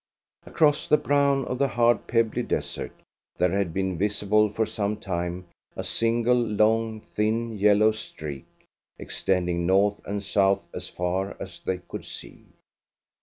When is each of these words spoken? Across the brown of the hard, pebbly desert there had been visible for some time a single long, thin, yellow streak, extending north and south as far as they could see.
Across 0.47 0.87
the 0.89 0.97
brown 0.97 1.45
of 1.45 1.59
the 1.59 1.67
hard, 1.67 2.07
pebbly 2.07 2.41
desert 2.41 2.91
there 3.37 3.51
had 3.51 3.71
been 3.71 3.99
visible 3.99 4.49
for 4.49 4.65
some 4.65 4.97
time 4.97 5.45
a 5.75 5.83
single 5.83 6.41
long, 6.41 7.01
thin, 7.01 7.55
yellow 7.55 7.91
streak, 7.91 8.47
extending 8.97 9.67
north 9.67 10.01
and 10.03 10.23
south 10.23 10.65
as 10.73 10.89
far 10.89 11.37
as 11.39 11.59
they 11.59 11.77
could 11.87 12.05
see. 12.05 12.45